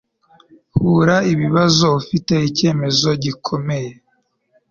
hura 0.75 1.17
ibibazo 1.33 1.85
ufite 1.99 2.33
icyemezo 2.49 3.09
gikomeye 3.23 3.91